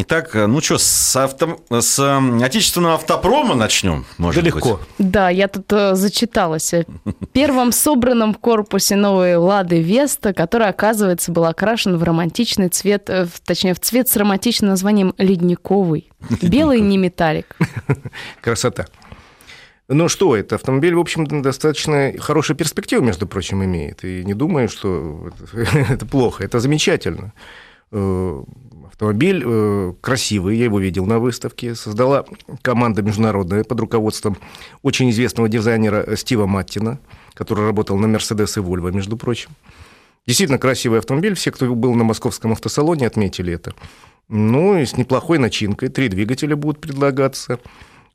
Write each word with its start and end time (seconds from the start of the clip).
Итак, 0.00 0.32
ну 0.34 0.60
что, 0.60 0.78
с, 0.78 1.16
авто... 1.16 1.60
с 1.80 1.98
отечественного 2.40 2.94
автопрома 2.94 3.56
начнем, 3.56 4.04
может 4.16 4.44
да 4.44 4.46
легко. 4.46 4.80
быть? 4.98 5.10
Да, 5.10 5.28
я 5.28 5.48
тут 5.48 5.72
э, 5.72 5.96
зачиталась. 5.96 6.72
В 7.04 7.26
первом 7.32 7.72
собранном 7.72 8.34
корпусе 8.34 8.94
новой 8.94 9.34
«Лады 9.34 9.82
Веста», 9.82 10.32
который, 10.32 10.68
оказывается, 10.68 11.32
был 11.32 11.46
окрашен 11.46 11.96
в 11.96 12.02
романтичный 12.04 12.68
цвет, 12.68 13.10
э, 13.10 13.24
в- 13.24 13.40
точнее, 13.40 13.74
в 13.74 13.80
цвет 13.80 14.08
с 14.08 14.16
романтичным 14.16 14.70
названием 14.70 15.14
«Ледниковый». 15.18 16.12
Белый 16.42 16.80
не 16.80 16.96
металлик. 16.96 17.56
Красота. 18.40 18.86
Ну 19.88 20.08
что, 20.08 20.36
это 20.36 20.54
автомобиль, 20.54 20.94
в 20.94 21.00
общем, 21.00 21.42
достаточно 21.42 22.12
хорошую 22.20 22.56
перспективу, 22.56 23.02
между 23.02 23.26
прочим, 23.26 23.64
имеет. 23.64 24.04
И 24.04 24.22
не 24.24 24.34
думаю, 24.34 24.68
что 24.68 25.30
это 25.52 26.06
плохо, 26.10 26.44
это 26.44 26.60
замечательно. 26.60 27.32
Э, 27.90 28.42
Автомобиль 28.98 29.44
э, 29.46 29.92
красивый, 30.00 30.56
я 30.56 30.64
его 30.64 30.80
видел 30.80 31.06
на 31.06 31.20
выставке. 31.20 31.76
Создала 31.76 32.24
команда 32.62 33.00
международная 33.00 33.62
под 33.62 33.78
руководством 33.78 34.36
очень 34.82 35.10
известного 35.10 35.48
дизайнера 35.48 36.16
Стива 36.16 36.46
Маттина, 36.46 36.98
который 37.34 37.64
работал 37.64 37.96
на 37.96 38.08
Мерседес 38.08 38.56
и 38.56 38.60
Вольво, 38.60 38.88
между 38.88 39.16
прочим. 39.16 39.50
Действительно 40.26 40.58
красивый 40.58 40.98
автомобиль. 40.98 41.34
Все, 41.34 41.52
кто 41.52 41.72
был 41.76 41.94
на 41.94 42.02
московском 42.02 42.50
автосалоне, 42.50 43.06
отметили 43.06 43.52
это. 43.52 43.72
Ну, 44.28 44.76
и 44.76 44.84
с 44.84 44.96
неплохой 44.96 45.38
начинкой. 45.38 45.90
Три 45.90 46.08
двигателя 46.08 46.56
будут 46.56 46.80
предлагаться. 46.80 47.60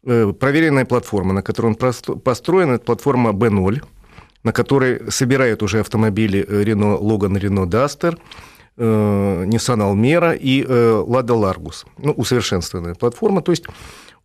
Э, 0.04 0.34
Проверенная 0.38 0.84
платформа, 0.84 1.32
на 1.34 1.42
которой 1.42 1.68
он 1.68 1.76
построен, 2.20 2.72
это 2.72 2.84
платформа 2.84 3.30
B0, 3.30 3.82
на 4.44 4.52
которой 4.52 5.10
собирают 5.10 5.64
уже 5.64 5.80
автомобили 5.80 6.46
Renault 6.46 7.00
Logan, 7.00 7.40
Renault 7.40 7.70
Duster, 7.70 8.20
Nissan 8.82 9.80
Almera 9.82 10.38
и 10.38 10.64
э, 10.64 11.04
Lada 11.08 11.36
Largus. 11.40 11.86
Ну, 11.98 12.12
усовершенствованная 12.12 12.96
платформа. 12.96 13.42
То 13.42 13.52
есть 13.52 13.66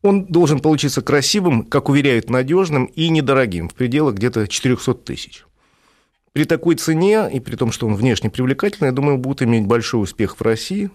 он 0.03 0.25
должен 0.25 0.61
получиться 0.61 1.03
красивым, 1.03 1.65
как 1.65 1.89
уверяют, 1.89 2.31
надежным 2.31 2.87
и 2.87 3.09
недорогим, 3.09 3.69
в 3.69 3.75
пределах 3.75 4.15
где-то 4.15 4.47
400 4.47 4.95
тысяч. 4.95 5.45
При 6.33 6.45
такой 6.45 6.77
цене, 6.77 7.29
и 7.33 7.41
при 7.41 7.57
том, 7.57 7.73
что 7.73 7.87
он 7.87 7.95
внешне 7.95 8.31
привлекательный, 8.31 8.87
я 8.89 8.93
думаю, 8.93 9.19
будет 9.19 9.43
иметь 9.43 9.67
большой 9.67 10.03
успех 10.03 10.37
в 10.39 10.43
России 10.43 10.91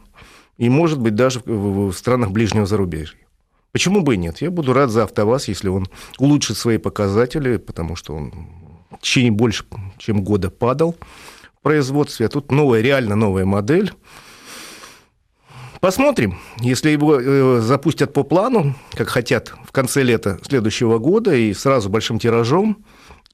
и, 0.58 0.70
может 0.70 1.00
быть, 1.00 1.16
даже 1.16 1.42
в- 1.46 1.92
странах 1.92 2.31
ближнего 2.31 2.66
зарубежья. 2.66 3.18
Почему 3.72 4.02
бы 4.02 4.14
и 4.14 4.18
нет? 4.18 4.42
Я 4.42 4.52
буду 4.52 4.72
рад 4.72 4.90
за 4.92 5.04
АвтоВАЗ, 5.04 5.48
если 5.48 5.68
он 5.68 5.88
улучшит 6.20 6.58
свои 6.58 6.78
показатели, 6.78 7.58
потому 7.58 7.96
что 7.96 8.16
он 8.16 8.31
в 8.92 9.00
течение 9.02 9.31
больше, 9.31 9.66
чем 9.98 10.24
года 10.24 10.50
падал 10.52 10.96
производстве. 11.64 12.28
А 12.28 12.30
тут 12.30 12.52
новая, 12.52 12.81
реально 12.81 13.16
новая 13.16 13.45
модель. 13.45 13.92
Посмотрим. 15.80 16.39
Если 16.61 16.92
его 16.92 17.19
э, 17.19 17.59
запустят 17.59 18.14
по 18.14 18.23
плану, 18.23 18.75
как 18.92 19.09
хотят, 19.09 19.53
в 19.66 19.72
конце 19.72 20.03
лета 20.03 20.39
следующего 20.47 20.97
года 20.97 21.36
и 21.36 21.53
сразу 21.53 21.89
большим 21.89 22.19
тиражом, 22.19 22.86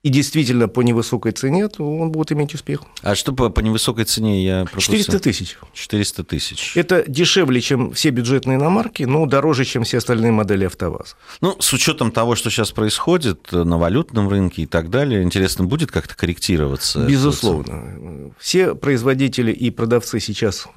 и 0.02 0.10
действительно 0.10 0.70
по 0.70 0.80
невысокой 0.80 1.34
цене, 1.34 1.68
то 1.68 1.84
он 1.84 2.12
будет 2.12 2.32
иметь 2.32 2.54
успех. 2.54 2.82
А 3.02 3.16
что 3.16 3.34
по, 3.34 3.50
по 3.50 3.60
невысокой 3.60 4.06
цене 4.06 4.46
я 4.46 4.64
пропустил? 4.64 4.96
400 4.96 5.20
тысяч. 5.20 5.58
400 5.74 6.24
тысяч. 6.24 6.78
Это 6.78 7.04
дешевле, 7.06 7.60
чем 7.60 7.92
все 7.92 8.10
бюджетные 8.12 8.58
иномарки, 8.58 9.04
но 9.04 9.26
дороже, 9.26 9.66
чем 9.66 9.84
все 9.84 9.98
остальные 9.98 10.32
модели 10.32 10.66
АвтоВАЗа. 10.66 11.16
Ну, 11.42 11.58
с 11.60 11.74
учетом 11.74 12.12
того, 12.12 12.36
что 12.36 12.50
сейчас 12.50 12.72
происходит 12.72 13.52
на 13.52 13.78
валютном 13.78 14.30
рынке 14.30 14.62
и 14.62 14.66
так 14.66 14.90
далее, 14.90 15.22
интересно, 15.22 15.66
будет 15.66 15.92
как-то 15.92 16.16
корректироваться? 16.16 17.06
Безусловно. 17.06 18.32
Все 18.40 18.76
производители 18.76 19.52
и 19.52 19.70
продавцы 19.70 20.22
сейчас 20.22 20.68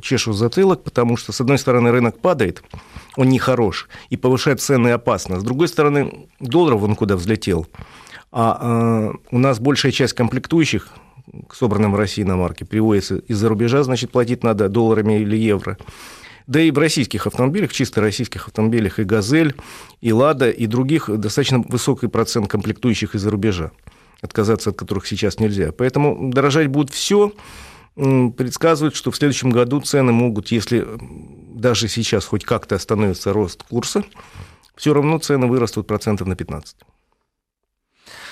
чешут 0.00 0.36
затылок, 0.36 0.84
потому 0.84 1.18
что, 1.18 1.32
с 1.32 1.40
одной 1.42 1.58
стороны, 1.58 1.90
рынок 1.90 2.18
падает, 2.18 2.62
он 3.16 3.28
нехорош, 3.28 3.88
и 4.08 4.16
повышать 4.16 4.62
цены 4.62 4.88
опасно. 4.88 5.38
С 5.38 5.42
другой 5.42 5.68
стороны, 5.68 6.28
доллар 6.40 6.76
вон 6.76 6.96
куда 6.96 7.16
взлетел. 7.16 7.66
А 8.32 9.12
э, 9.12 9.18
у 9.30 9.38
нас 9.38 9.58
большая 9.58 9.92
часть 9.92 10.14
комплектующих 10.14 10.88
собранным 11.52 11.92
в 11.92 11.96
России 11.96 12.22
на 12.22 12.36
марке 12.36 12.64
приводится 12.64 13.16
из-за 13.18 13.48
рубежа, 13.48 13.82
значит, 13.82 14.10
платить 14.10 14.42
надо 14.42 14.68
долларами 14.68 15.20
или 15.20 15.36
евро. 15.36 15.78
Да 16.46 16.60
и 16.60 16.70
в 16.70 16.78
российских 16.78 17.26
автомобилях, 17.26 17.72
чисто 17.72 18.00
российских 18.00 18.48
автомобилях 18.48 18.98
и 18.98 19.04
«Газель», 19.04 19.54
и 20.00 20.12
«Лада», 20.12 20.50
и 20.50 20.66
других 20.66 21.08
достаточно 21.08 21.60
высокий 21.68 22.08
процент 22.08 22.48
комплектующих 22.48 23.14
из-за 23.14 23.30
рубежа, 23.30 23.70
отказаться 24.20 24.70
от 24.70 24.76
которых 24.76 25.06
сейчас 25.06 25.38
нельзя. 25.38 25.70
Поэтому 25.70 26.32
дорожать 26.32 26.66
будет 26.66 26.90
все. 26.90 27.32
Предсказывают, 27.94 28.96
что 28.96 29.10
в 29.10 29.16
следующем 29.16 29.50
году 29.50 29.80
цены 29.80 30.10
могут, 30.12 30.48
если 30.48 30.86
даже 31.54 31.86
сейчас 31.86 32.24
хоть 32.24 32.44
как-то 32.44 32.74
остановится 32.74 33.32
рост 33.32 33.62
курса, 33.62 34.02
все 34.74 34.94
равно 34.94 35.18
цены 35.18 35.46
вырастут 35.46 35.86
процентов 35.86 36.26
на 36.26 36.34
15. 36.34 36.76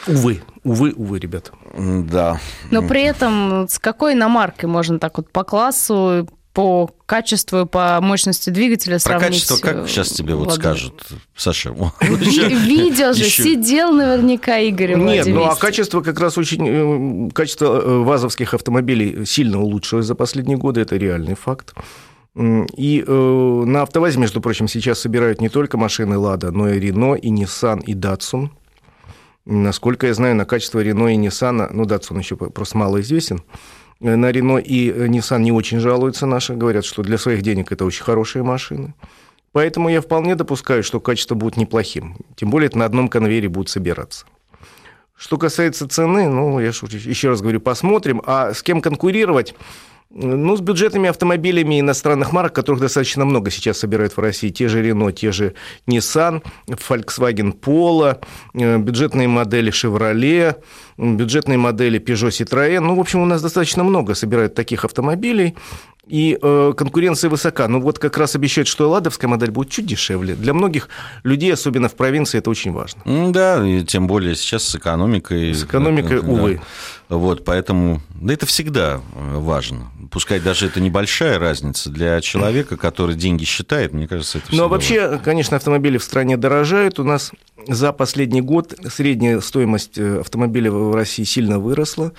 Увы, 0.07 0.43
увы, 0.65 0.93
увы, 0.97 1.19
ребята. 1.19 1.53
Да. 1.77 2.41
Но 2.71 2.83
при 2.83 3.03
этом 3.03 3.67
с 3.69 3.79
какой 3.79 4.15
иномаркой 4.15 4.69
можно 4.69 4.99
так 4.99 5.19
вот 5.19 5.31
по 5.31 5.45
классу, 5.45 6.27
по 6.55 6.91
качеству, 7.07 7.67
по 7.67 8.01
мощности 8.01 8.51
двигателя 8.51 8.95
Про 8.95 8.99
сравнить? 9.01 9.29
качество 9.29 9.57
как 9.59 9.77
э, 9.77 9.87
сейчас 9.87 10.09
тебе 10.09 10.35
вот 10.35 10.53
скажут, 10.55 11.07
Саша? 11.37 11.71
Ви- 12.01 12.55
Видел 12.55 13.13
же, 13.13 13.25
сидел 13.25 13.93
наверняка 13.93 14.59
Игорь 14.59 14.95
Нет, 14.95 15.27
ну 15.27 15.45
а 15.45 15.55
качество 15.55 16.01
как 16.01 16.19
раз 16.19 16.37
очень... 16.39 17.29
э, 17.29 17.31
Качество 17.33 17.81
э, 17.81 17.99
вазовских 17.99 18.55
автомобилей 18.55 19.25
сильно 19.25 19.61
улучшилось 19.61 20.07
за 20.07 20.15
последние 20.15 20.57
годы, 20.59 20.81
это 20.81 20.97
реальный 20.97 21.35
факт. 21.35 21.75
И 22.37 23.05
э, 23.07 23.63
на 23.67 23.83
АвтоВАЗе, 23.83 24.19
между 24.19 24.41
прочим, 24.41 24.69
сейчас 24.69 25.01
собирают 25.01 25.41
не 25.41 25.49
только 25.49 25.77
машины 25.77 26.17
«Лада», 26.19 26.51
но 26.53 26.69
и 26.71 26.79
«Рено», 26.79 27.15
и 27.15 27.31
«Ниссан», 27.31 27.81
и 27.81 27.95
«Датсун». 27.95 28.53
Насколько 29.51 30.07
я 30.07 30.15
знаю, 30.15 30.37
на 30.37 30.45
качество 30.45 30.81
«Рено» 30.81 31.09
и 31.09 31.17
«Ниссана», 31.17 31.71
ну, 31.73 31.85
«Датсун» 31.85 32.19
еще 32.19 32.37
просто 32.37 32.77
мало 32.77 33.01
известен, 33.01 33.43
Э, 34.01 34.17
на 34.17 34.31
«Рено» 34.31 34.59
и 34.59 34.91
э, 34.91 35.07
«Ниссан» 35.09 35.43
не 35.43 35.53
очень 35.53 35.81
жалуются 35.81 36.27
наши, 36.27 36.55
говорят, 36.55 36.85
что 36.85 37.03
для 37.03 37.19
своих 37.19 37.43
денег 37.43 37.73
это 37.73 37.85
очень 37.85 38.05
хорошие 38.05 38.43
машины. 38.43 38.95
Поэтому 39.53 39.89
я 39.89 40.01
вполне 40.01 40.35
допускаю, 40.35 40.83
что 40.83 41.01
качество 41.01 41.35
будет 41.35 41.57
неплохим. 41.57 42.17
Тем 42.37 42.51
более, 42.51 42.69
это 42.69 42.79
на 42.79 42.85
одном 42.85 43.09
конвейере 43.09 43.49
будут 43.49 43.71
собираться. 43.71 44.27
Что 45.17 45.37
касается 45.37 45.89
цены, 45.89 46.29
ну, 46.29 46.61
я 46.61 46.69
еще 46.69 47.29
раз 47.31 47.41
говорю, 47.41 47.61
посмотрим. 47.61 48.23
А 48.25 48.55
с 48.55 48.63
кем 48.63 48.81
конкурировать? 48.81 49.55
Ну, 50.11 50.57
с 50.57 50.61
бюджетными 50.61 51.11
автомобилями 51.11 51.81
иностранных 51.81 52.33
марок, 52.33 52.55
которых 52.55 52.81
достаточно 52.81 53.27
много 53.27 53.51
сейчас 53.51 53.79
собирают 53.79 54.17
в 54.17 54.21
России. 54.21 54.49
Те 54.49 54.69
же 54.69 54.83
Renault, 54.83 55.13
те 55.13 55.33
же 55.33 55.53
Nissan, 55.87 56.43
Volkswagen 56.67 57.55
Polo, 57.59 58.19
э, 58.55 58.79
бюджетные 58.79 59.29
модели 59.29 59.71
Chevrolet, 59.71 60.57
бюджетные 60.97 61.59
модели 61.59 62.01
Peugeot 62.01 62.31
Citroën. 62.31 62.81
Ну, 62.81 62.95
в 62.95 63.01
общем, 63.01 63.21
у 63.21 63.27
нас 63.27 63.43
достаточно 63.43 63.85
много 63.85 64.15
собирают 64.15 64.55
таких 64.55 64.87
автомобилей. 64.87 65.55
И 66.07 66.39
э, 66.41 66.73
конкуренция 66.75 67.29
высока. 67.29 67.69
Ну, 67.69 67.81
вот 67.83 67.99
как 67.99 68.17
раз 68.17 68.35
обещают, 68.35 68.67
что 68.67 68.89
ладовская 68.89 69.29
модель 69.29 69.51
будет 69.51 69.69
чуть 69.69 69.85
дешевле. 69.85 70.35
Для 70.35 70.55
многих 70.55 70.89
людей, 71.23 71.53
особенно 71.53 71.91
в 71.91 71.95
провинции, 71.97 72.39
это 72.39 72.49
очень 72.49 72.73
важно. 72.73 73.03
Да, 73.31 73.63
и 73.67 73.85
тем 73.85 74.07
более 74.07 74.35
сейчас 74.35 74.65
с 74.65 74.75
экономикой. 74.75 75.53
С 75.53 75.65
экономикой, 75.65 76.23
Да. 76.23 76.29
увы. 76.29 76.61
Вот, 77.09 77.45
поэтому, 77.45 78.03
да 78.21 78.35
это 78.35 78.45
всегда 78.45 79.01
э, 79.15 79.39
важно. 79.39 79.91
Пускай 80.11 80.41
даже 80.41 80.67
это 80.67 80.81
небольшая 80.81 81.39
разница 81.39 81.89
для 81.89 82.21
человека, 82.21 82.77
который 82.77 83.17
деньги 83.17 83.45
считает, 83.45 83.95
мне 83.95 84.07
кажется, 84.07 84.39
это 84.39 84.49
Ну, 84.55 84.65
а 84.65 84.69
вообще, 84.69 85.19
конечно, 85.19 85.57
автомобили 85.57 85.97
в 85.97 86.05
стране 86.05 86.37
дорожают. 86.37 86.99
У 86.99 87.05
нас 87.05 87.33
за 87.67 87.93
последний 87.93 88.43
год 88.43 88.75
средняя 88.93 89.41
стоимость 89.41 89.97
э, 89.97 90.21
автомобиля 90.21 90.71
в 90.71 90.95
России 90.95 91.25
сильно 91.25 91.59
выросла. 91.59 92.13